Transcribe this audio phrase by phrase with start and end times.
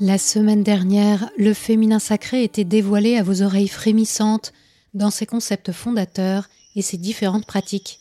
[0.00, 4.52] La semaine dernière, le féminin sacré était dévoilé à vos oreilles frémissantes
[4.94, 8.00] dans ses concepts fondateurs et ses différentes pratiques.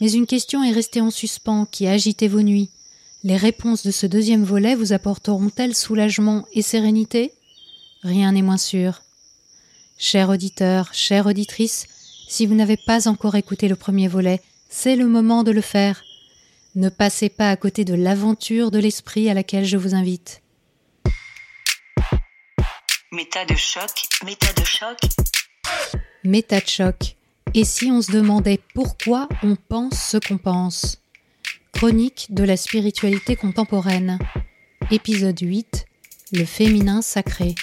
[0.00, 2.70] Mais une question est restée en suspens qui a agité vos nuits.
[3.22, 7.32] Les réponses de ce deuxième volet vous apporteront-elles soulagement et sérénité?
[8.02, 9.02] Rien n'est moins sûr.
[9.98, 11.86] Cher auditeur, chère auditrice,
[12.28, 16.02] si vous n'avez pas encore écouté le premier volet, c'est le moment de le faire.
[16.74, 20.42] Ne passez pas à côté de l'aventure de l'esprit à laquelle je vous invite.
[23.12, 23.90] Méta de choc,
[24.24, 24.96] méta de choc.
[26.22, 27.16] Méta de choc.
[27.54, 31.02] Et si on se demandait pourquoi on pense ce qu'on pense?
[31.72, 34.20] Chronique de la spiritualité contemporaine.
[34.92, 35.86] Épisode 8.
[36.34, 37.56] Le féminin sacré.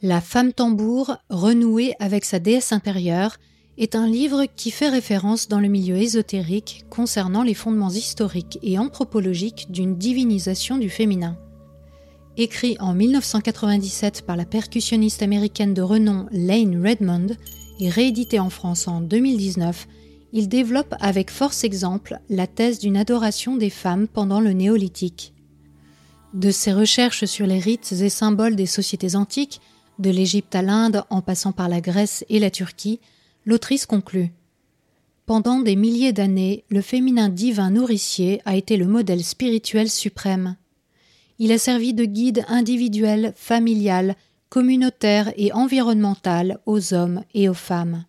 [0.00, 3.36] La femme tambour, renouée avec sa déesse intérieure,
[3.76, 8.78] est un livre qui fait référence dans le milieu ésotérique concernant les fondements historiques et
[8.78, 11.36] anthropologiques d'une divinisation du féminin.
[12.36, 17.36] Écrit en 1997 par la percussionniste américaine de renom Lane Redmond
[17.80, 19.86] et réédité en France en 2019,
[20.32, 25.32] il développe avec force exemple la thèse d'une adoration des femmes pendant le néolithique.
[26.32, 29.60] De ses recherches sur les rites et symboles des sociétés antiques,
[30.00, 32.98] de l'Égypte à l'Inde en passant par la Grèce et la Turquie,
[33.44, 34.32] l'autrice conclut
[35.26, 40.56] Pendant des milliers d'années, le féminin divin nourricier a été le modèle spirituel suprême.
[41.38, 44.16] Il a servi de guide individuel, familial,
[44.48, 48.04] communautaire et environnemental aux hommes et aux femmes.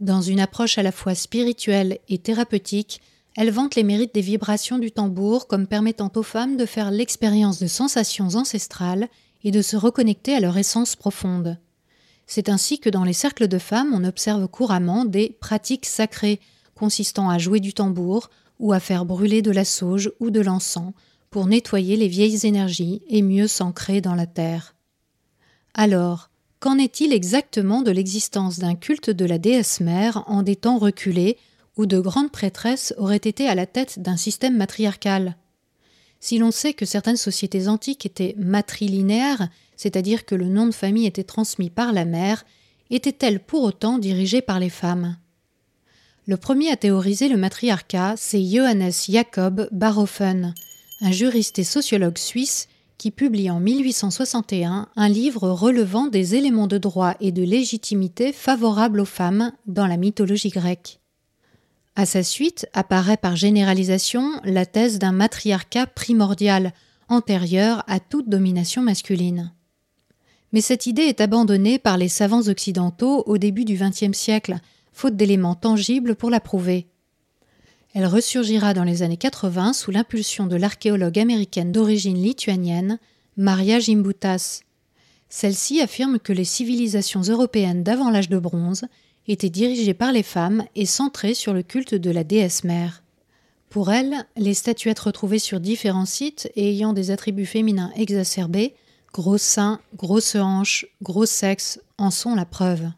[0.00, 3.00] Dans une approche à la fois spirituelle et thérapeutique,
[3.36, 7.60] elle vante les mérites des vibrations du tambour comme permettant aux femmes de faire l'expérience
[7.60, 9.08] de sensations ancestrales
[9.44, 11.58] et de se reconnecter à leur essence profonde.
[12.32, 16.38] C'est ainsi que dans les cercles de femmes, on observe couramment des pratiques sacrées
[16.76, 20.92] consistant à jouer du tambour ou à faire brûler de la sauge ou de l'encens
[21.30, 24.76] pour nettoyer les vieilles énergies et mieux s'ancrer dans la terre.
[25.74, 26.30] Alors,
[26.60, 31.36] qu'en est-il exactement de l'existence d'un culte de la déesse mère en des temps reculés
[31.76, 35.36] où de grandes prêtresses auraient été à la tête d'un système matriarcal?
[36.20, 39.48] Si l'on sait que certaines sociétés antiques étaient matrilinéaires,
[39.80, 42.44] c'est-à-dire que le nom de famille était transmis par la mère,
[42.90, 45.16] était-elle pour autant dirigée par les femmes?
[46.26, 50.52] Le premier à théoriser le matriarcat, c'est Johannes Jacob Baroffen,
[51.00, 56.76] un juriste et sociologue suisse qui publie en 1861 un livre relevant des éléments de
[56.76, 61.00] droit et de légitimité favorables aux femmes dans la mythologie grecque.
[61.96, 66.74] À sa suite apparaît par généralisation la thèse d'un matriarcat primordial,
[67.08, 69.54] antérieur à toute domination masculine.
[70.52, 74.56] Mais cette idée est abandonnée par les savants occidentaux au début du XXe siècle,
[74.92, 76.86] faute d'éléments tangibles pour la prouver.
[77.94, 82.98] Elle ressurgira dans les années 80 sous l'impulsion de l'archéologue américaine d'origine lituanienne,
[83.36, 84.60] Maria Gimbutas.
[85.28, 88.84] Celle-ci affirme que les civilisations européennes d'avant l'âge de bronze
[89.28, 93.02] étaient dirigées par les femmes et centrées sur le culte de la déesse mère.
[93.68, 98.74] Pour elle, les statuettes retrouvées sur différents sites et ayant des attributs féminins exacerbés,
[99.12, 102.90] gros seins, grosses hanches, gros sexe, en sont la preuve.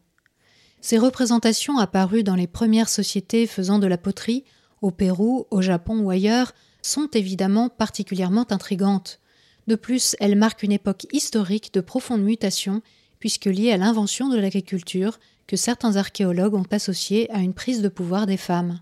[0.81, 4.43] Ces représentations apparues dans les premières sociétés faisant de la poterie
[4.81, 9.19] au Pérou, au Japon ou ailleurs, sont évidemment particulièrement intrigantes.
[9.67, 12.81] De plus, elles marquent une époque historique de profonde mutation,
[13.19, 17.87] puisque liée à l'invention de l'agriculture, que certains archéologues ont associée à une prise de
[17.87, 18.81] pouvoir des femmes.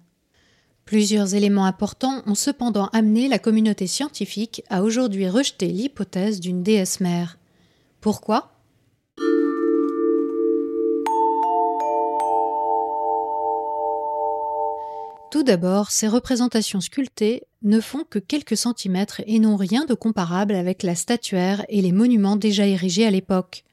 [0.92, 7.00] Plusieurs éléments importants ont cependant amené la communauté scientifique à aujourd'hui rejeter l'hypothèse d'une déesse
[7.00, 7.38] mère.
[8.02, 8.52] Pourquoi?
[15.32, 20.56] Tout d'abord, ces représentations sculptées ne font que quelques centimètres et n'ont rien de comparable
[20.56, 23.64] avec la statuaire et les monuments déjà érigés à l'époque.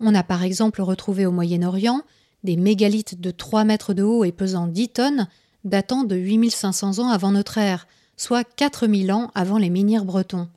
[0.00, 2.00] On a par exemple retrouvé au Moyen-Orient
[2.44, 5.28] des mégalithes de 3 mètres de haut et pesant 10 tonnes,
[5.64, 7.86] datant de 8500 ans avant notre ère,
[8.16, 10.48] soit 4000 ans avant les menhirs bretons.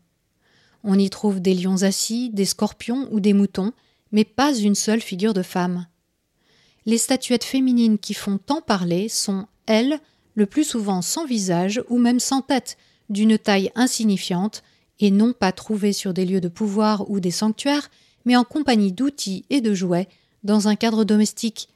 [0.84, 3.74] On y trouve des lions assis, des scorpions ou des moutons,
[4.12, 5.88] mais pas une seule figure de femme.
[6.86, 10.00] Les statuettes féminines qui font tant parler sont, elles,
[10.36, 12.78] le plus souvent sans visage ou même sans tête,
[13.10, 14.64] d'une taille insignifiante,
[15.00, 17.90] et non pas trouvées sur des lieux de pouvoir ou des sanctuaires,
[18.24, 20.08] mais en compagnie d'outils et de jouets,
[20.44, 21.70] dans un cadre domestique.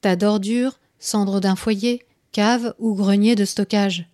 [0.00, 4.06] Tas d'ordures, cendres d'un foyer, cave ou grenier de stockage.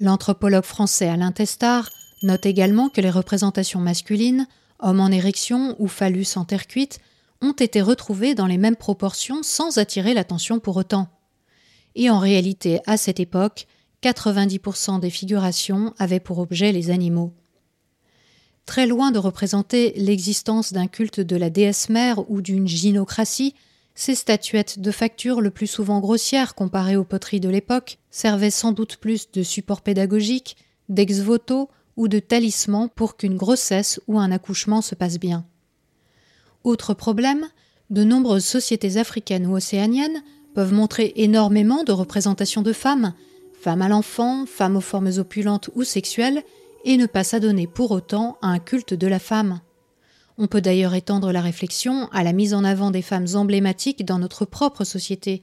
[0.00, 1.90] L'anthropologue français Alain Testard
[2.22, 4.46] note également que les représentations masculines,
[4.80, 7.00] hommes en érection ou phallus en terre cuite,
[7.40, 11.08] ont été retrouvées dans les mêmes proportions sans attirer l'attention pour autant
[11.98, 13.66] et en réalité, à cette époque,
[14.02, 17.34] 90% des figurations avaient pour objet les animaux.
[18.66, 23.54] Très loin de représenter l'existence d'un culte de la déesse mère ou d'une gynocratie,
[23.98, 28.70] ces statuettes de facture le plus souvent grossières comparées aux poteries de l'époque servaient sans
[28.70, 30.56] doute plus de support pédagogique,
[30.88, 35.44] d'ex-voto ou de talisman pour qu'une grossesse ou un accouchement se passe bien.
[36.62, 37.48] Autre problème,
[37.90, 40.22] de nombreuses sociétés africaines ou océaniennes
[40.54, 43.14] peuvent montrer énormément de représentations de femmes,
[43.52, 46.44] femmes à l'enfant, femmes aux formes opulentes ou sexuelles,
[46.84, 49.60] et ne pas s'adonner pour autant à un culte de la femme.
[50.40, 54.20] On peut d'ailleurs étendre la réflexion à la mise en avant des femmes emblématiques dans
[54.20, 55.42] notre propre société,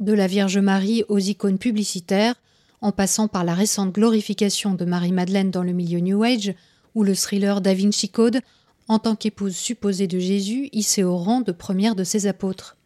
[0.00, 2.34] de la Vierge Marie aux icônes publicitaires,
[2.80, 6.54] en passant par la récente glorification de Marie-Madeleine dans le milieu New Age,
[6.94, 8.40] ou le thriller Da Vinci Code,
[8.88, 12.78] en tant qu'épouse supposée de Jésus, hissée au rang de première de ses apôtres.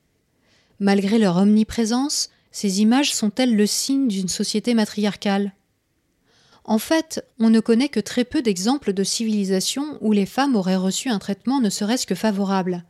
[0.80, 5.52] Malgré leur omniprésence, ces images sont-elles le signe d'une société matriarcale?
[6.68, 10.76] En fait, on ne connaît que très peu d'exemples de civilisations où les femmes auraient
[10.76, 12.84] reçu un traitement ne serait-ce que favorable.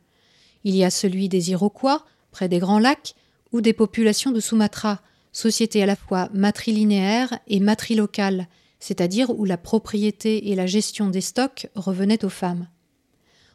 [0.65, 3.15] Il y a celui des Iroquois, près des Grands Lacs,
[3.53, 4.99] ou des populations de Sumatra,
[5.31, 8.49] société à la fois matrilinéaire et matrilocale,
[8.81, 12.67] c'est-à-dire où la propriété et la gestion des stocks revenaient aux femmes.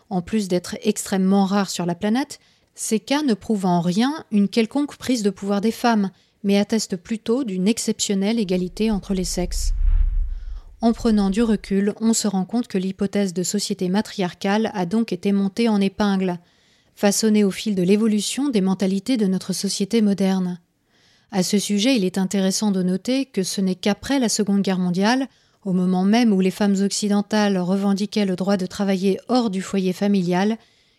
[0.08, 2.40] En plus d'être extrêmement rares sur la planète,
[2.74, 6.10] ces cas ne prouvent en rien une quelconque prise de pouvoir des femmes,
[6.44, 9.74] mais attestent plutôt d'une exceptionnelle égalité entre les sexes.
[10.84, 15.14] En prenant du recul, on se rend compte que l'hypothèse de société matriarcale a donc
[15.14, 16.38] été montée en épingle,
[16.94, 20.60] façonnée au fil de l'évolution des mentalités de notre société moderne.
[21.32, 24.78] À ce sujet, il est intéressant de noter que ce n'est qu'après la Seconde Guerre
[24.78, 25.28] mondiale,
[25.64, 29.94] au moment même où les femmes occidentales revendiquaient le droit de travailler hors du foyer
[29.94, 30.58] familial,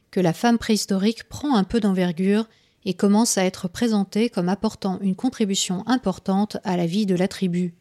[0.10, 2.50] que la femme préhistorique prend un peu d'envergure
[2.86, 7.28] et commence à être présentée comme apportant une contribution importante à la vie de la
[7.28, 7.76] tribu.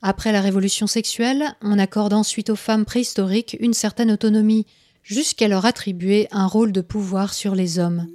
[0.00, 4.66] Après la révolution sexuelle, on accorde ensuite aux femmes préhistoriques une certaine autonomie,
[5.02, 8.06] jusqu'à leur attribuer un rôle de pouvoir sur les hommes.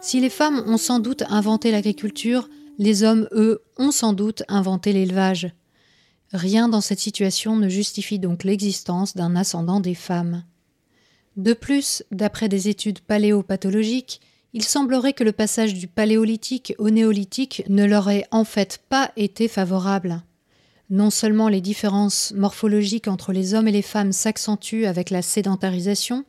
[0.00, 2.48] Si les femmes ont sans doute inventé l'agriculture,
[2.78, 5.50] les hommes, eux, ont sans doute inventé l'élevage.
[6.32, 10.44] Rien dans cette situation ne justifie donc l'existence d'un ascendant des femmes.
[11.36, 14.20] De plus, d'après des études paléopathologiques,
[14.52, 19.10] il semblerait que le passage du paléolithique au néolithique ne leur ait en fait pas
[19.16, 20.22] été favorable.
[20.90, 26.24] Non seulement les différences morphologiques entre les hommes et les femmes s'accentuent avec la sédentarisation,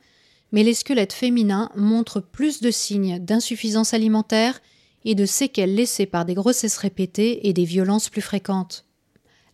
[0.51, 4.61] mais les squelettes féminins montrent plus de signes d'insuffisance alimentaire
[5.05, 8.85] et de séquelles laissées par des grossesses répétées et des violences plus fréquentes.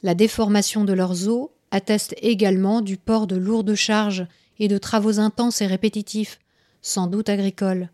[0.01, 4.25] La déformation de leurs os atteste également du port de lourdes charges
[4.57, 6.39] et de travaux intenses et répétitifs,
[6.81, 7.89] sans doute agricoles.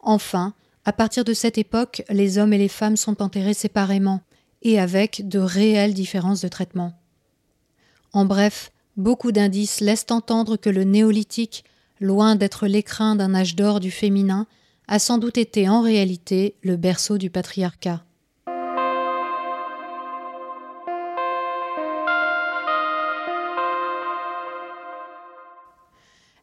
[0.00, 4.20] Enfin, à partir de cette époque, les hommes et les femmes sont enterrés séparément,
[4.62, 6.94] et avec de réelles différences de traitement.
[8.12, 11.64] En bref, beaucoup d'indices laissent entendre que le néolithique,
[12.00, 14.46] loin d'être l'écrin d'un âge d'or du féminin,
[14.88, 18.04] a sans doute été en réalité le berceau du patriarcat.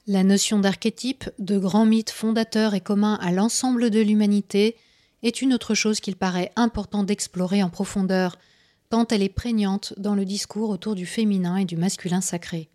[0.07, 4.75] La notion d'archétype, de grand mythe fondateur et commun à l'ensemble de l'humanité,
[5.23, 8.37] est une autre chose qu'il paraît important d'explorer en profondeur,
[8.89, 12.69] tant elle est prégnante dans le discours autour du féminin et du masculin sacré.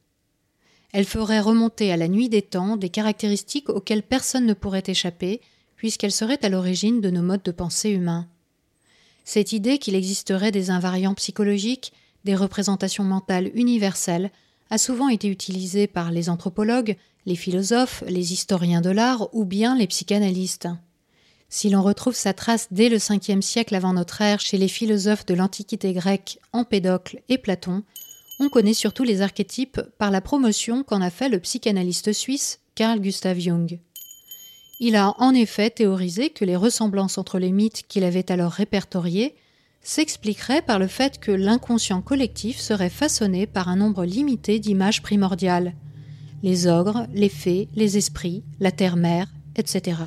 [0.93, 5.41] Elle ferait remonter à la nuit des temps des caractéristiques auxquelles personne ne pourrait échapper,
[5.75, 8.29] puisqu'elle serait à l'origine de nos modes de pensée humains.
[9.25, 11.93] Cette idée qu'il existerait des invariants psychologiques,
[12.25, 14.31] des représentations mentales universelles,
[14.71, 16.97] a souvent été utilisée par les anthropologues,
[17.27, 20.69] les philosophes, les historiens de l'art ou bien les psychanalystes.
[21.57, 25.25] Si l'on retrouve sa trace dès le 5 siècle avant notre ère chez les philosophes
[25.25, 27.85] de l'Antiquité grecque Empédocle et Platon,
[28.41, 32.99] on connaît surtout les archétypes par la promotion qu'en a fait le psychanalyste suisse Carl
[32.99, 33.79] Gustav Jung.
[34.81, 39.37] Il a en effet théorisé que les ressemblances entre les mythes qu'il avait alors répertoriés
[39.81, 45.75] s'expliqueraient par le fait que l'inconscient collectif serait façonné par un nombre limité d'images primordiales
[46.43, 49.99] les ogres, les fées, les esprits, la terre-mère, etc.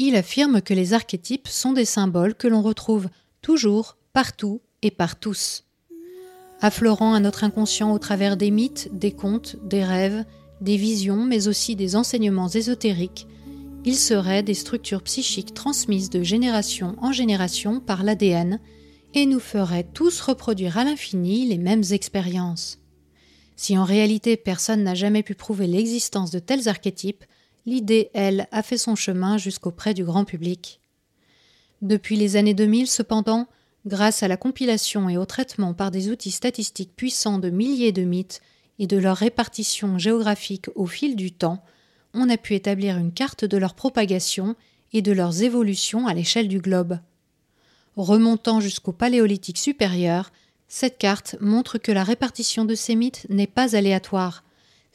[0.00, 3.08] Il affirme que les archétypes sont des symboles que l'on retrouve
[3.42, 5.64] toujours, partout et par tous.
[6.60, 10.24] Affleurant à notre inconscient au travers des mythes, des contes, des rêves,
[10.60, 13.26] des visions, mais aussi des enseignements ésotériques,
[13.84, 18.60] ils seraient des structures psychiques transmises de génération en génération par l'ADN
[19.14, 22.78] et nous feraient tous reproduire à l'infini les mêmes expériences.
[23.56, 27.24] Si en réalité personne n'a jamais pu prouver l'existence de tels archétypes,
[27.68, 30.80] l'idée, elle, a fait son chemin jusqu'auprès du grand public.
[31.82, 33.46] Depuis les années 2000, cependant,
[33.86, 38.02] grâce à la compilation et au traitement par des outils statistiques puissants de milliers de
[38.02, 38.40] mythes
[38.78, 41.62] et de leur répartition géographique au fil du temps,
[42.14, 44.56] on a pu établir une carte de leur propagation
[44.92, 46.98] et de leurs évolutions à l'échelle du globe.
[47.96, 50.32] Remontant jusqu'au Paléolithique supérieur,
[50.68, 54.42] cette carte montre que la répartition de ces mythes n'est pas aléatoire,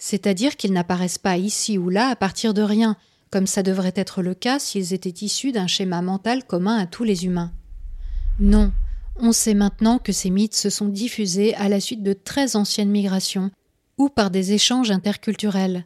[0.05, 2.97] c'est-à-dire qu'ils n'apparaissent pas ici ou là à partir de rien,
[3.31, 7.05] comme ça devrait être le cas s'ils étaient issus d'un schéma mental commun à tous
[7.05, 7.53] les humains.
[8.37, 8.73] Non,
[9.15, 12.91] on sait maintenant que ces mythes se sont diffusés à la suite de très anciennes
[12.91, 13.49] migrations
[13.97, 15.85] ou par des échanges interculturels.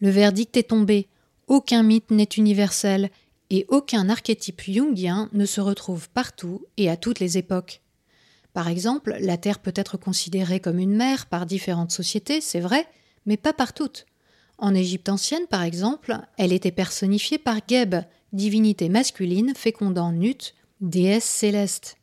[0.00, 1.06] Le verdict est tombé,
[1.46, 3.08] aucun mythe n'est universel
[3.50, 7.82] et aucun archétype jungien ne se retrouve partout et à toutes les époques.
[8.52, 12.84] Par exemple, la Terre peut être considérée comme une mère par différentes sociétés, c'est vrai,
[13.26, 14.06] mais pas par toutes.
[14.58, 17.96] En Égypte ancienne, par exemple, elle était personnifiée par Geb,
[18.32, 21.96] divinité masculine fécondant Nut, déesse céleste.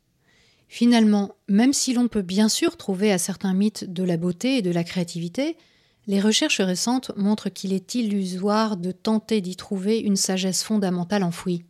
[0.68, 4.62] Finalement, même si l'on peut bien sûr trouver à certains mythes de la beauté et
[4.62, 5.58] de la créativité,
[6.08, 11.64] les recherches récentes montrent qu'il est illusoire de tenter d'y trouver une sagesse fondamentale enfouie.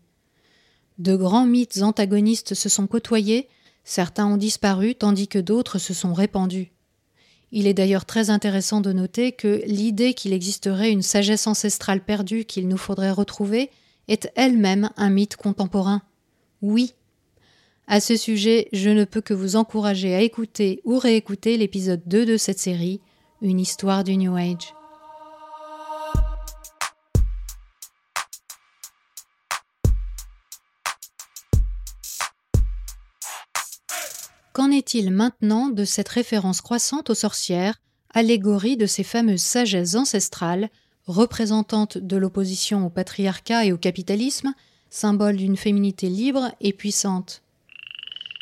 [0.97, 3.49] De grands mythes antagonistes se sont côtoyés,
[3.83, 6.71] certains ont disparu tandis que d'autres se sont répandus.
[7.51, 12.45] Il est d'ailleurs très intéressant de noter que l'idée qu'il existerait une sagesse ancestrale perdue
[12.45, 13.69] qu'il nous faudrait retrouver
[14.07, 16.01] est elle-même un mythe contemporain.
[16.61, 16.93] Oui.
[17.87, 22.25] À ce sujet, je ne peux que vous encourager à écouter ou réécouter l'épisode 2
[22.25, 22.99] de cette série,
[23.41, 24.73] une histoire du New Age.
[34.55, 37.81] Qu'en est-il maintenant de cette référence croissante aux sorcières,
[38.13, 40.69] allégorie de ces fameuses sagesses ancestrales,
[41.07, 44.53] représentantes de l'opposition au patriarcat et au capitalisme,
[44.89, 47.41] symbole d'une féminité libre et puissante?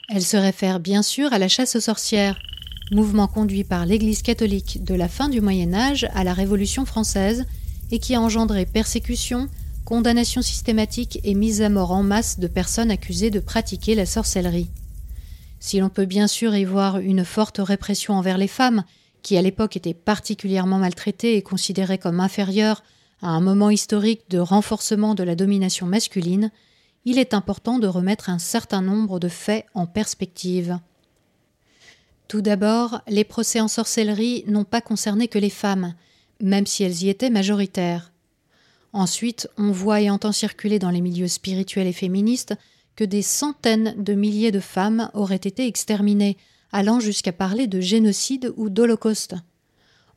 [0.07, 2.37] Elle se réfère bien sûr à la chasse aux sorcières,
[2.91, 7.47] mouvement conduit par l'Église catholique de la fin du Moyen Âge à la Révolution française
[7.89, 9.49] et qui a engendré persécutions,
[9.83, 14.69] condamnations systématiques et mise à mort en masse de personnes accusées de pratiquer la sorcellerie.
[15.63, 18.83] Si l'on peut bien sûr y voir une forte répression envers les femmes,
[19.21, 22.83] qui à l'époque étaient particulièrement maltraitées et considérées comme inférieures
[23.21, 26.51] à un moment historique de renforcement de la domination masculine,
[27.05, 30.79] il est important de remettre un certain nombre de faits en perspective.
[32.27, 35.93] Tout d'abord, les procès en sorcellerie n'ont pas concerné que les femmes,
[36.41, 38.11] même si elles y étaient majoritaires.
[38.91, 42.53] Ensuite, on voit et entend circuler dans les milieux spirituels et féministes
[42.95, 46.37] que des centaines de milliers de femmes auraient été exterminées,
[46.71, 49.35] allant jusqu'à parler de génocide ou d'holocauste.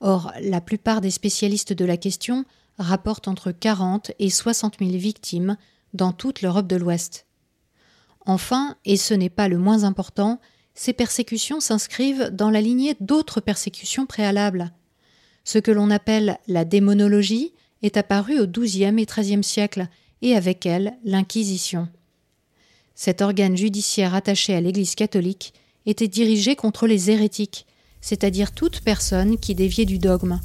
[0.00, 2.44] Or, la plupart des spécialistes de la question
[2.78, 5.56] rapportent entre 40 et 60 000 victimes
[5.94, 7.26] dans toute l'Europe de l'Ouest.
[8.26, 10.40] Enfin, et ce n'est pas le moins important,
[10.74, 14.72] ces persécutions s'inscrivent dans la lignée d'autres persécutions préalables.
[15.44, 19.88] Ce que l'on appelle la démonologie est apparu au XIIe et XIIIe siècle,
[20.22, 21.88] et avec elle l'Inquisition.
[22.98, 25.52] Cet organe judiciaire attaché à l'Église catholique
[25.84, 27.66] était dirigé contre les hérétiques,
[28.00, 30.40] c'est-à-dire toute personne qui déviait du dogme.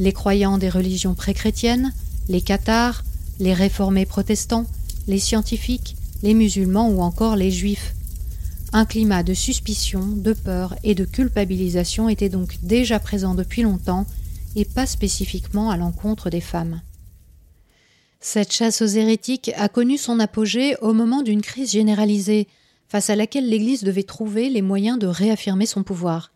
[0.00, 1.92] Les croyants des religions pré-chrétiennes,
[2.28, 3.04] les cathares,
[3.38, 4.66] les réformés protestants,
[5.06, 7.94] les scientifiques, les musulmans ou encore les juifs.
[8.72, 14.04] Un climat de suspicion, de peur et de culpabilisation était donc déjà présent depuis longtemps
[14.56, 16.80] et pas spécifiquement à l'encontre des femmes.
[18.20, 22.48] Cette chasse aux hérétiques a connu son apogée au moment d'une crise généralisée,
[22.88, 26.32] face à laquelle l'Église devait trouver les moyens de réaffirmer son pouvoir.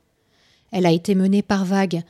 [0.71, 2.03] Elle a été menée par vagues,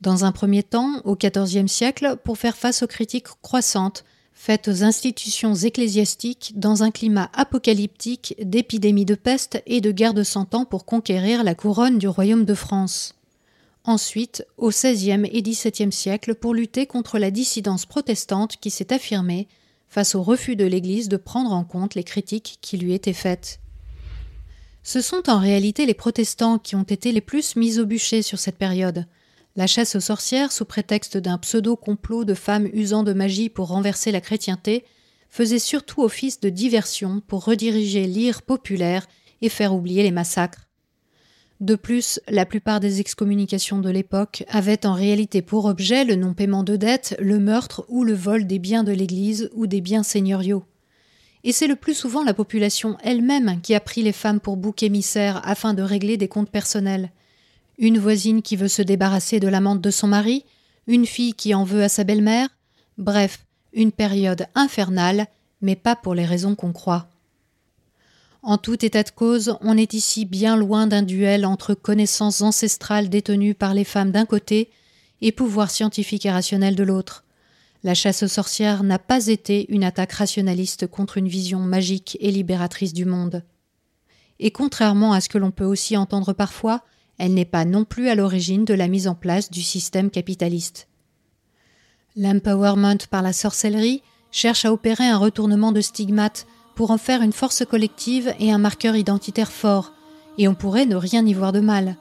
[0.00, 4.84] dans un premier temps au XIVe siècle pour faire face aux critiques croissantes faites aux
[4.84, 10.64] institutions ecclésiastiques dans un climat apocalyptique d'épidémie de peste et de guerre de Cent Ans
[10.64, 13.17] pour conquérir la couronne du royaume de France.
[13.88, 19.48] Ensuite, au XVIe et XVIIe siècle, pour lutter contre la dissidence protestante qui s'est affirmée
[19.88, 23.60] face au refus de l'Église de prendre en compte les critiques qui lui étaient faites.
[24.82, 28.38] Ce sont en réalité les protestants qui ont été les plus mis au bûcher sur
[28.38, 29.06] cette période.
[29.56, 34.12] La chasse aux sorcières, sous prétexte d'un pseudo-complot de femmes usant de magie pour renverser
[34.12, 34.84] la chrétienté,
[35.30, 39.06] faisait surtout office de diversion pour rediriger l'ire populaire
[39.40, 40.67] et faire oublier les massacres.
[41.60, 46.62] De plus, la plupart des excommunications de l'époque avaient en réalité pour objet le non-paiement
[46.62, 50.64] de dettes, le meurtre ou le vol des biens de l'Église ou des biens seigneuriaux.
[51.44, 54.82] Et c'est le plus souvent la population elle-même qui a pris les femmes pour bouc
[54.82, 57.10] émissaire afin de régler des comptes personnels
[57.78, 60.44] une voisine qui veut se débarrasser de l'amante de son mari,
[60.86, 62.48] une fille qui en veut à sa belle-mère,
[62.98, 65.26] bref, une période infernale,
[65.62, 67.08] mais pas pour les raisons qu'on croit.
[68.48, 73.10] En tout état de cause, on est ici bien loin d'un duel entre connaissances ancestrales
[73.10, 74.70] détenues par les femmes d'un côté
[75.20, 77.24] et pouvoir scientifique et rationnel de l'autre.
[77.84, 82.30] La chasse aux sorcières n'a pas été une attaque rationaliste contre une vision magique et
[82.30, 83.44] libératrice du monde.
[84.38, 86.80] Et contrairement à ce que l'on peut aussi entendre parfois,
[87.18, 90.88] elle n'est pas non plus à l'origine de la mise en place du système capitaliste.
[92.16, 96.46] L'empowerment par la sorcellerie cherche à opérer un retournement de stigmate
[96.78, 99.92] pour en faire une force collective et un marqueur identitaire fort,
[100.38, 101.96] et on pourrait ne rien y voir de mal.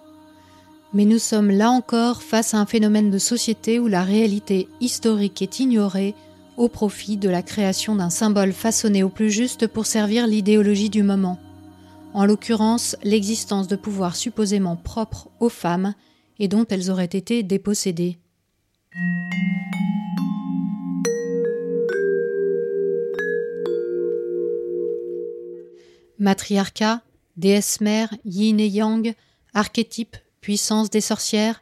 [0.93, 5.41] Mais nous sommes là encore face à un phénomène de société où la réalité historique
[5.41, 6.13] est ignorée
[6.57, 11.01] au profit de la création d'un symbole façonné au plus juste pour servir l'idéologie du
[11.01, 11.39] moment
[12.13, 15.96] en l'occurrence l'existence de pouvoirs supposément propres aux femmes
[16.38, 18.19] et dont elles auraient été dépossédées.
[26.19, 27.01] Matriarcat,
[27.36, 29.13] déesse mère, yin et yang,
[29.53, 31.62] archétype, puissance des sorcières,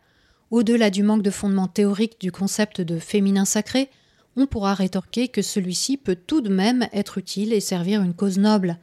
[0.51, 3.89] au-delà du manque de fondement théorique du concept de féminin sacré,
[4.37, 8.37] on pourra rétorquer que celui-ci peut tout de même être utile et servir une cause
[8.37, 8.77] noble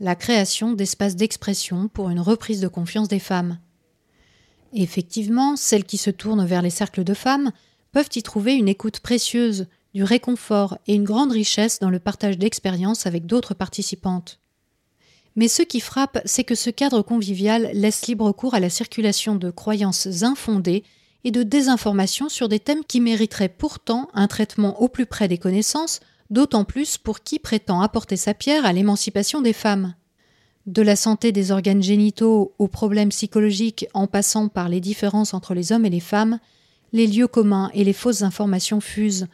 [0.00, 3.58] la création d'espaces d'expression pour une reprise de confiance des femmes.
[4.72, 7.52] effectivement, celles qui se tournent vers les cercles de femmes
[7.92, 12.38] peuvent y trouver une écoute précieuse, du réconfort et une grande richesse dans le partage
[12.38, 14.39] d'expériences avec d'autres participantes.
[15.36, 19.36] Mais ce qui frappe, c'est que ce cadre convivial laisse libre cours à la circulation
[19.36, 20.84] de croyances infondées
[21.24, 25.38] et de désinformation sur des thèmes qui mériteraient pourtant un traitement au plus près des
[25.38, 29.94] connaissances d'autant plus pour qui prétend apporter sa pierre à l'émancipation des femmes.
[30.66, 35.54] De la santé des organes génitaux aux problèmes psychologiques en passant par les différences entre
[35.54, 36.38] les hommes et les femmes,
[36.92, 39.26] les lieux communs et les fausses informations fusent,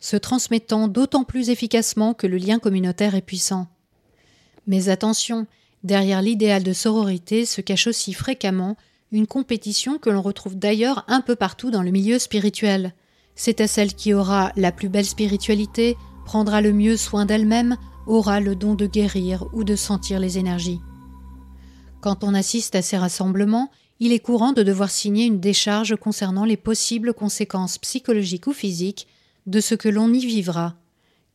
[0.00, 3.66] se transmettant d'autant plus efficacement que le lien communautaire est puissant.
[4.68, 5.46] Mais attention,
[5.82, 8.76] derrière l'idéal de sororité se cache aussi fréquemment
[9.10, 12.92] une compétition que l'on retrouve d'ailleurs un peu partout dans le milieu spirituel.
[13.34, 17.76] C'est à celle qui aura la plus belle spiritualité, prendra le mieux soin d'elle-même,
[18.06, 20.80] aura le don de guérir ou de sentir les énergies.
[22.00, 26.44] Quand on assiste à ces rassemblements, il est courant de devoir signer une décharge concernant
[26.44, 29.08] les possibles conséquences psychologiques ou physiques
[29.46, 30.74] de ce que l'on y vivra.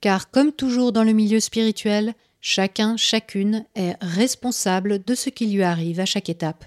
[0.01, 5.63] Car comme toujours dans le milieu spirituel, chacun, chacune est responsable de ce qui lui
[5.63, 6.65] arrive à chaque étape.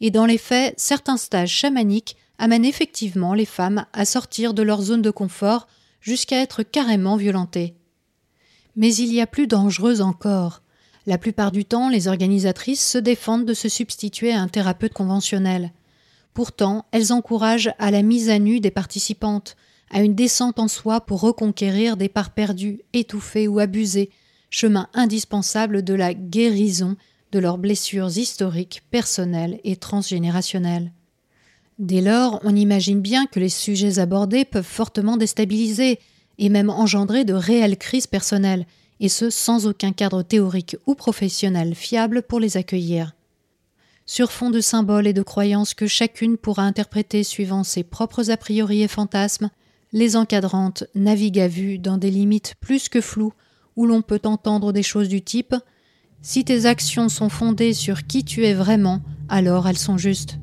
[0.00, 4.80] Et dans les faits, certains stages chamaniques amènent effectivement les femmes à sortir de leur
[4.80, 5.66] zone de confort
[6.00, 7.74] jusqu'à être carrément violentées.
[8.76, 10.62] Mais il y a plus dangereux encore.
[11.06, 15.72] La plupart du temps, les organisatrices se défendent de se substituer à un thérapeute conventionnel.
[16.34, 19.56] Pourtant, elles encouragent à la mise à nu des participantes,
[19.90, 24.10] à une descente en soi pour reconquérir des parts perdues, étouffées ou abusées,
[24.54, 26.96] chemin indispensable de la guérison
[27.32, 30.92] de leurs blessures historiques, personnelles et transgénérationnelles.
[31.80, 35.98] Dès lors, on imagine bien que les sujets abordés peuvent fortement déstabiliser
[36.38, 38.64] et même engendrer de réelles crises personnelles,
[39.00, 43.16] et ce sans aucun cadre théorique ou professionnel fiable pour les accueillir.
[44.06, 48.36] Sur fond de symboles et de croyances que chacune pourra interpréter suivant ses propres a
[48.36, 49.50] priori et fantasmes,
[49.92, 53.32] les encadrantes naviguent à vue dans des limites plus que floues
[53.76, 55.54] où l'on peut entendre des choses du type
[56.22, 60.38] Si tes actions sont fondées sur qui tu es vraiment, alors elles sont justes.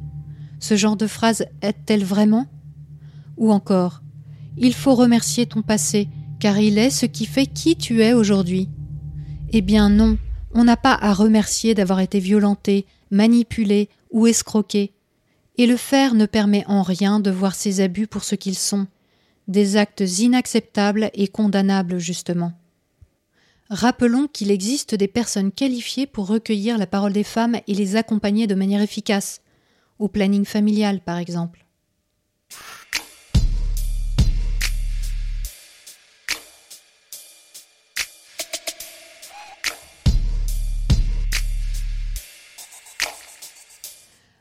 [0.60, 2.46] Ce genre de phrase est-elle vraiment?
[3.38, 4.02] Ou encore
[4.58, 6.08] Il faut remercier ton passé,
[6.40, 8.70] car il est ce qui fait qui tu es aujourd'hui.
[9.52, 10.18] Eh bien non,
[10.54, 14.94] on n'a pas à remercier d'avoir été violenté, manipulé ou escroqué.
[15.58, 18.88] Et le faire ne permet en rien de voir ces abus pour ce qu'ils sont,
[19.48, 22.54] des actes inacceptables et condamnables justement.
[23.74, 28.46] Rappelons qu'il existe des personnes qualifiées pour recueillir la parole des femmes et les accompagner
[28.46, 29.40] de manière efficace,
[29.98, 31.66] au planning familial par exemple.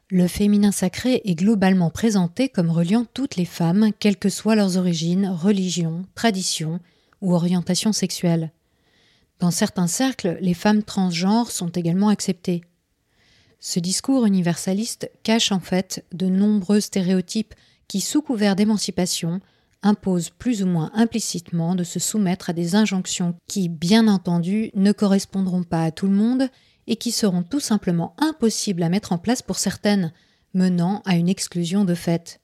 [0.09, 4.77] Le féminin sacré est globalement présenté comme reliant toutes les femmes, quelles que soient leurs
[4.77, 6.81] origines, religions, traditions
[7.21, 8.51] ou orientations sexuelles.
[9.41, 12.63] Dans certains cercles, les femmes transgenres sont également acceptées.
[13.59, 17.55] Ce discours universaliste cache en fait de nombreux stéréotypes
[17.89, 19.41] qui, sous couvert d'émancipation,
[19.83, 24.93] imposent plus ou moins implicitement de se soumettre à des injonctions qui, bien entendu, ne
[24.93, 26.49] correspondront pas à tout le monde
[26.87, 30.13] et qui seront tout simplement impossibles à mettre en place pour certaines,
[30.53, 32.41] menant à une exclusion de fait.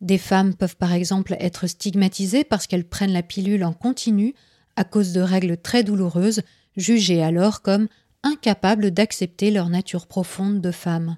[0.00, 4.34] Des femmes peuvent par exemple être stigmatisées parce qu'elles prennent la pilule en continu
[4.76, 6.42] à cause de règles très douloureuses,
[6.76, 7.88] jugées alors comme
[8.22, 11.16] incapables d'accepter leur nature profonde de femme.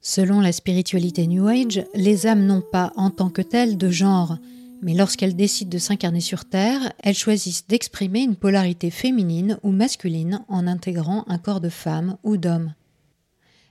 [0.00, 4.38] Selon la spiritualité New Age, les âmes n'ont pas en tant que telles de genre,
[4.82, 10.42] mais lorsqu'elles décident de s'incarner sur Terre, elles choisissent d'exprimer une polarité féminine ou masculine
[10.48, 12.72] en intégrant un corps de femme ou d'homme.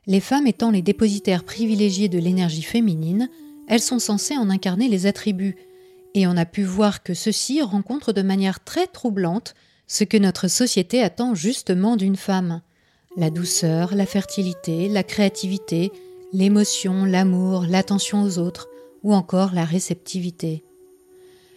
[0.05, 3.29] Les femmes étant les dépositaires privilégiés de l'énergie féminine,
[3.67, 5.55] elles sont censées en incarner les attributs,
[6.15, 9.53] et on a pu voir que ceux-ci de manière très troublante
[9.87, 12.61] ce que notre société attend justement d'une femme.
[13.17, 15.91] La douceur, la fertilité, la créativité,
[16.31, 18.69] l'émotion, l'amour, l'attention aux autres,
[19.03, 20.63] ou encore la réceptivité.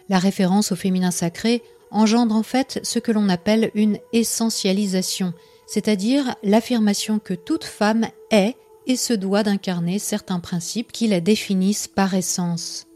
[0.09, 1.61] La référence au féminin sacré
[1.91, 5.33] engendre en fait ce que l'on appelle une essentialisation,
[5.67, 8.55] c'est-à-dire l'affirmation que toute femme est
[8.87, 12.87] et se doit d'incarner certains principes qui la définissent par essence.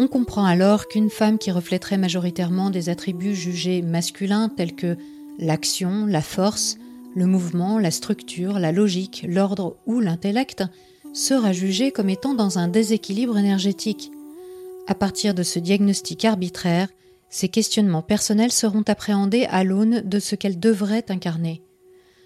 [0.00, 4.96] On comprend alors qu'une femme qui reflèterait majoritairement des attributs jugés masculins tels que
[5.40, 6.78] l'action, la force,
[7.16, 10.62] le mouvement, la structure, la logique, l'ordre ou l'intellect
[11.12, 14.12] sera jugée comme étant dans un déséquilibre énergétique.
[14.86, 16.88] À partir de ce diagnostic arbitraire,
[17.28, 21.60] ces questionnements personnels seront appréhendés à l'aune de ce qu'elle devrait incarner.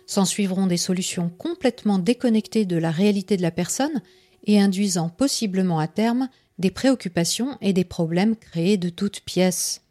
[0.07, 4.03] S'en suivront des solutions complètement déconnectées de la réalité de la personne
[4.45, 9.83] et induisant possiblement à terme des préoccupations et des problèmes créés de toutes pièces.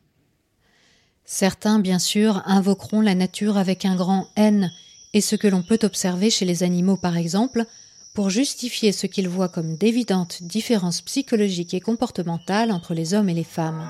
[1.25, 4.71] Certains, bien sûr, invoqueront la nature avec un grand N,
[5.13, 7.65] et ce que l'on peut observer chez les animaux par exemple,
[8.13, 13.33] pour justifier ce qu'ils voient comme d'évidentes différences psychologiques et comportementales entre les hommes et
[13.33, 13.89] les femmes.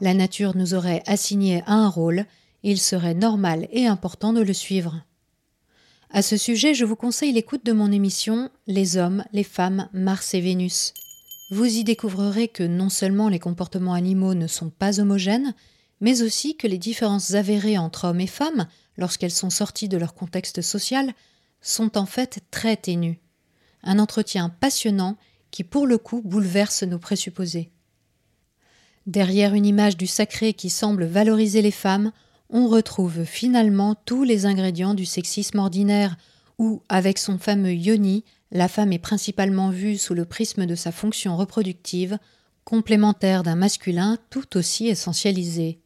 [0.00, 2.26] La nature nous aurait assigné un rôle,
[2.62, 5.02] et il serait normal et important de le suivre.
[6.10, 10.34] À ce sujet, je vous conseille l'écoute de mon émission Les hommes, les femmes, Mars
[10.34, 10.94] et Vénus.
[11.50, 15.54] Vous y découvrirez que non seulement les comportements animaux ne sont pas homogènes,
[16.00, 20.14] mais aussi que les différences avérées entre hommes et femmes, lorsqu'elles sont sorties de leur
[20.14, 21.12] contexte social,
[21.60, 23.20] sont en fait très ténues
[23.84, 25.16] un entretien passionnant
[25.50, 27.70] qui pour le coup bouleverse nos présupposés.
[29.06, 32.10] Derrière une image du sacré qui semble valoriser les femmes,
[32.50, 36.16] on retrouve finalement tous les ingrédients du sexisme ordinaire,
[36.58, 38.24] où, avec son fameux yoni,
[38.54, 42.18] la femme est principalement vue sous le prisme de sa fonction reproductive,
[42.64, 45.80] complémentaire d'un masculin tout aussi essentialisé.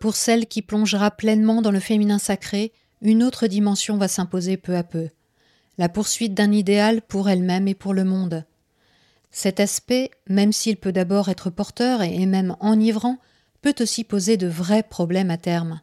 [0.00, 4.76] Pour celle qui plongera pleinement dans le féminin sacré, une autre dimension va s'imposer peu
[4.76, 5.08] à peu,
[5.78, 8.44] la poursuite d'un idéal pour elle-même et pour le monde.
[9.30, 13.18] Cet aspect, même s'il peut d'abord être porteur et même enivrant,
[13.80, 15.80] aussi poser de vrais problèmes à terme.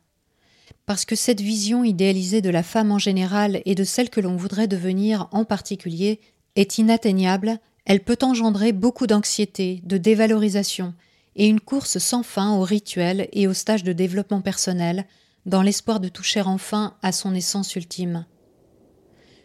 [0.85, 4.35] Parce que cette vision idéalisée de la femme en général et de celle que l'on
[4.35, 6.19] voudrait devenir en particulier
[6.55, 10.93] est inatteignable, elle peut engendrer beaucoup d'anxiété, de dévalorisation,
[11.35, 15.05] et une course sans fin aux rituels et aux stages de développement personnel,
[15.45, 18.25] dans l'espoir de toucher enfin à son essence ultime.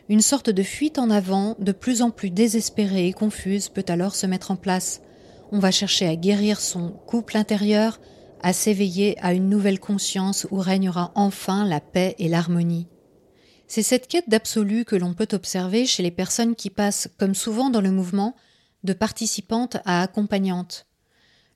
[0.09, 4.14] Une sorte de fuite en avant, de plus en plus désespérée et confuse, peut alors
[4.14, 5.01] se mettre en place.
[5.51, 8.01] On va chercher à guérir son couple intérieur,
[8.42, 12.87] à s'éveiller à une nouvelle conscience où régnera enfin la paix et l'harmonie.
[13.68, 17.70] C'est cette quête d'absolu que l'on peut observer chez les personnes qui passent, comme souvent
[17.70, 18.37] dans le mouvement,
[18.85, 20.87] de participantes à accompagnantes.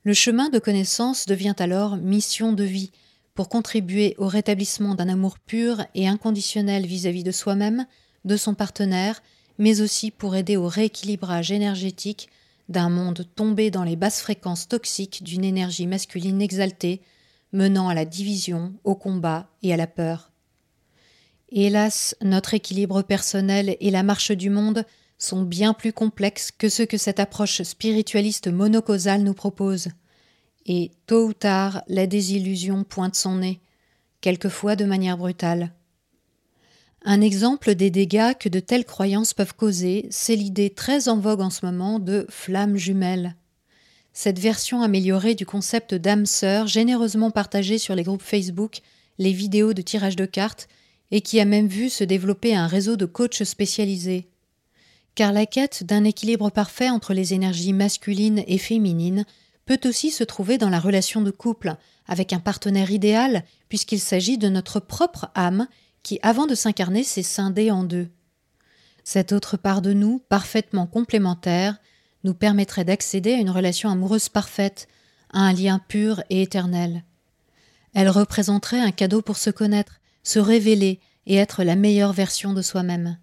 [0.02, 2.90] Le chemin de connaissance devient alors mission de vie
[3.34, 7.86] pour contribuer au rétablissement d'un amour pur et inconditionnel vis-à-vis de soi-même,
[8.24, 9.22] de son partenaire,
[9.58, 12.28] mais aussi pour aider au rééquilibrage énergétique
[12.70, 17.02] d'un monde tombé dans les basses fréquences toxiques d'une énergie masculine exaltée,
[17.52, 20.30] menant à la division, au combat et à la peur.
[21.50, 24.84] Hélas, notre équilibre personnel et la marche du monde
[25.18, 29.88] sont bien plus complexes que ceux que cette approche spiritualiste monocausale nous propose.
[30.64, 33.60] Et tôt ou tard, la désillusion pointe son nez,
[34.20, 35.72] quelquefois de manière brutale.
[37.04, 41.40] Un exemple des dégâts que de telles croyances peuvent causer, c'est l'idée très en vogue
[41.40, 43.36] en ce moment de flamme jumelle.
[44.12, 48.80] Cette version améliorée du concept d'âme sœur, généreusement partagée sur les groupes Facebook,
[49.18, 50.68] les vidéos de tirage de cartes,
[51.10, 54.28] et qui a même vu se développer un réseau de coachs spécialisés
[55.14, 59.24] car la quête d'un équilibre parfait entre les énergies masculines et féminines
[59.66, 61.76] peut aussi se trouver dans la relation de couple,
[62.08, 65.68] avec un partenaire idéal, puisqu'il s'agit de notre propre âme
[66.02, 68.08] qui, avant de s'incarner, s'est scindée en deux.
[69.04, 71.78] Cette autre part de nous, parfaitement complémentaire,
[72.24, 74.88] nous permettrait d'accéder à une relation amoureuse parfaite,
[75.32, 77.04] à un lien pur et éternel.
[77.94, 82.62] Elle représenterait un cadeau pour se connaître, se révéler et être la meilleure version de
[82.62, 83.18] soi-même.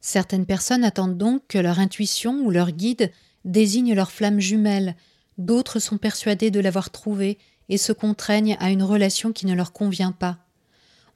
[0.00, 3.10] Certaines personnes attendent donc que leur intuition ou leur guide
[3.44, 4.96] désignent leur flamme jumelle,
[5.38, 9.72] d'autres sont persuadées de l'avoir trouvée et se contraignent à une relation qui ne leur
[9.72, 10.45] convient pas.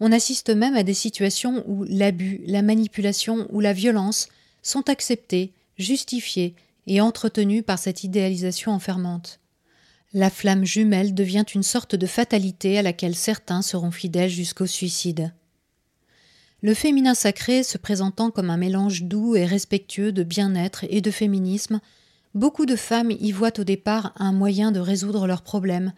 [0.01, 4.29] On assiste même à des situations où l'abus, la manipulation ou la violence
[4.63, 6.55] sont acceptés, justifiés
[6.87, 9.41] et entretenus par cette idéalisation enfermante.
[10.13, 15.33] La flamme jumelle devient une sorte de fatalité à laquelle certains seront fidèles jusqu'au suicide.
[16.63, 21.11] Le féminin sacré se présentant comme un mélange doux et respectueux de bien-être et de
[21.11, 21.81] féminisme,
[22.35, 25.93] beaucoup de femmes y voient au départ un moyen de résoudre leurs problèmes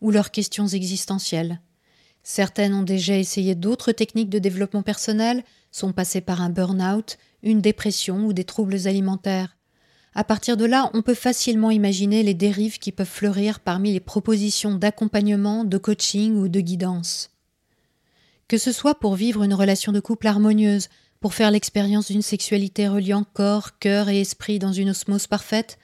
[0.00, 1.60] ou leurs questions existentielles.
[2.22, 7.60] Certaines ont déjà essayé d'autres techniques de développement personnel, sont passées par un burn-out, une
[7.60, 9.56] dépression ou des troubles alimentaires.
[10.14, 14.00] À partir de là, on peut facilement imaginer les dérives qui peuvent fleurir parmi les
[14.00, 17.30] propositions d'accompagnement, de coaching ou de guidance.
[18.48, 20.88] Que ce soit pour vivre une relation de couple harmonieuse,
[21.20, 25.78] pour faire l'expérience d'une sexualité reliant corps, cœur et esprit dans une osmose parfaite,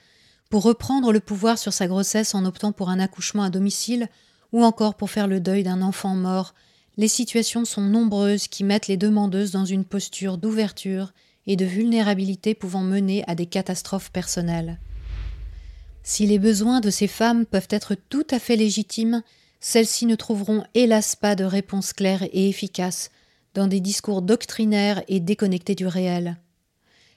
[0.49, 4.09] pour reprendre le pouvoir sur sa grossesse en optant pour un accouchement à domicile,
[4.51, 6.53] ou encore pour faire le deuil d'un enfant mort,
[6.97, 11.13] les situations sont nombreuses qui mettent les demandeuses dans une posture d'ouverture
[11.47, 14.79] et de vulnérabilité pouvant mener à des catastrophes personnelles.
[16.03, 19.23] Si les besoins de ces femmes peuvent être tout à fait légitimes,
[19.59, 23.09] celles-ci ne trouveront hélas pas de réponse claire et efficace
[23.55, 26.37] dans des discours doctrinaires et déconnectés du réel.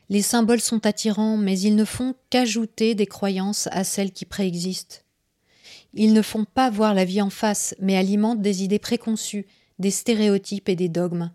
[0.08, 5.04] Les symboles sont attirants, mais ils ne font qu'ajouter des croyances à celles qui préexistent.
[6.00, 9.46] Ils ne font pas voir la vie en face, mais alimentent des idées préconçues,
[9.80, 11.32] des stéréotypes et des dogmes.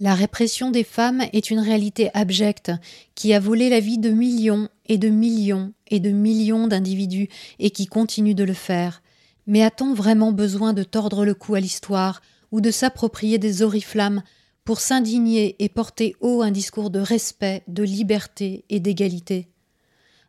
[0.00, 2.72] La répression des femmes est une réalité abjecte
[3.14, 7.28] qui a volé la vie de millions et de millions et de millions d'individus
[7.58, 9.02] et qui continue de le faire,
[9.46, 14.22] mais a-t-on vraiment besoin de tordre le cou à l'histoire ou de s'approprier des oriflammes
[14.64, 19.48] pour s'indigner et porter haut un discours de respect, de liberté et d'égalité?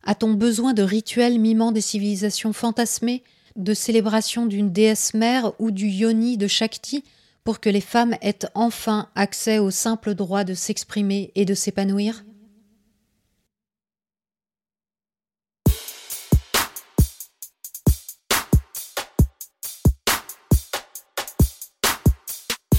[0.05, 3.23] A-t-on besoin de rituels mimant des civilisations fantasmées,
[3.55, 7.03] de célébration d'une déesse mère ou du yoni de Shakti
[7.43, 12.23] pour que les femmes aient enfin accès au simple droit de s'exprimer et de s'épanouir?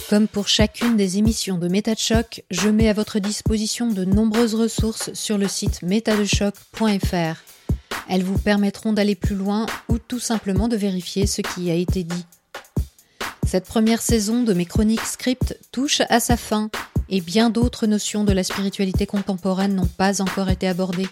[0.08, 4.54] Comme pour chacune des émissions de Méta Choc, je mets à votre disposition de nombreuses
[4.54, 7.42] ressources sur le site métadechoc.fr.
[8.08, 12.04] Elles vous permettront d'aller plus loin ou tout simplement de vérifier ce qui a été
[12.04, 12.24] dit.
[13.44, 16.70] Cette première saison de mes chroniques script touche à sa fin
[17.08, 21.08] et bien d'autres notions de la spiritualité contemporaine n'ont pas encore été abordées.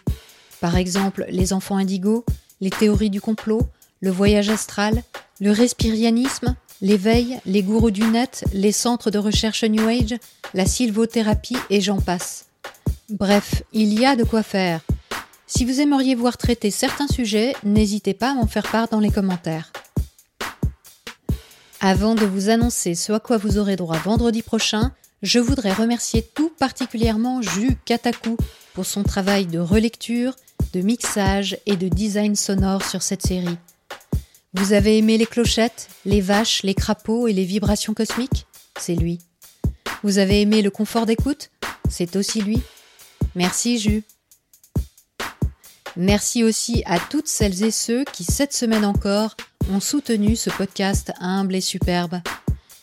[0.60, 2.24] Par exemple, les enfants indigos,
[2.60, 3.62] les théories du complot,
[4.00, 5.02] le voyage astral,
[5.40, 6.54] le respirianisme,
[6.84, 10.16] l'éveil, les gourous du net, les centres de recherche New Age,
[10.52, 12.44] la sylvothérapie et j'en passe.
[13.08, 14.82] Bref, il y a de quoi faire.
[15.46, 19.10] Si vous aimeriez voir traiter certains sujets, n'hésitez pas à m'en faire part dans les
[19.10, 19.72] commentaires.
[21.80, 24.92] Avant de vous annoncer ce à quoi vous aurez droit vendredi prochain,
[25.22, 28.36] je voudrais remercier tout particulièrement Jus Kataku
[28.74, 30.36] pour son travail de relecture,
[30.74, 33.56] de mixage et de design sonore sur cette série.
[34.56, 38.46] Vous avez aimé les clochettes, les vaches, les crapauds et les vibrations cosmiques?
[38.78, 39.18] C'est lui.
[40.04, 41.50] Vous avez aimé le confort d'écoute?
[41.90, 42.62] C'est aussi lui.
[43.34, 44.04] Merci Jus.
[45.96, 49.36] Merci aussi à toutes celles et ceux qui, cette semaine encore,
[49.72, 52.20] ont soutenu ce podcast humble et superbe.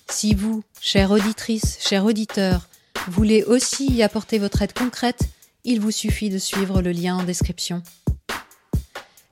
[0.10, 2.68] Si vous, chère auditrice, cher auditeur,
[3.08, 5.22] voulez aussi y apporter votre aide concrète,
[5.64, 7.82] il vous suffit de suivre le lien en description.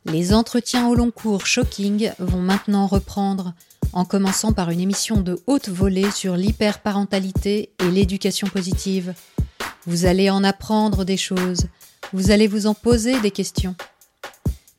[0.05, 3.53] Les entretiens au long cours Shocking vont maintenant reprendre,
[3.93, 9.13] en commençant par une émission de haute volée sur l'hyperparentalité et l'éducation positive.
[9.85, 11.67] Vous allez en apprendre des choses,
[12.13, 13.75] vous allez vous en poser des questions.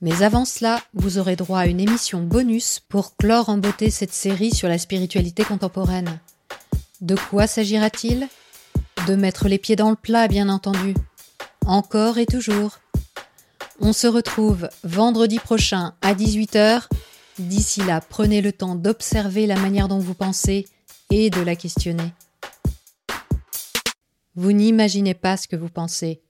[0.03, 4.15] Mais avant cela, vous aurez droit à une émission bonus pour clore en beauté cette
[4.15, 6.19] série sur la spiritualité contemporaine.
[7.03, 8.27] De quoi s'agira-t-il?
[9.07, 10.95] De mettre les pieds dans le plat, bien entendu.
[11.67, 12.79] Encore et toujours.
[13.83, 16.87] On se retrouve vendredi prochain à 18h.
[17.39, 20.69] D'ici là, prenez le temps d'observer la manière dont vous pensez
[21.09, 22.13] et de la questionner.
[24.35, 26.21] Vous n'imaginez pas ce que vous pensez.